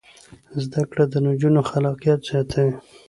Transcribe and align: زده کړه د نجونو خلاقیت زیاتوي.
زده 0.63 0.81
کړه 0.89 1.03
د 1.09 1.15
نجونو 1.27 1.59
خلاقیت 1.69 2.19
زیاتوي. 2.29 2.73